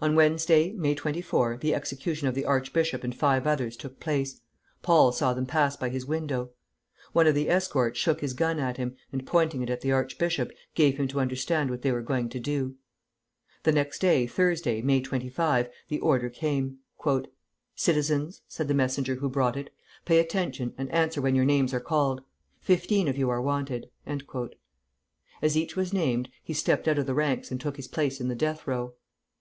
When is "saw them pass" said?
5.12-5.76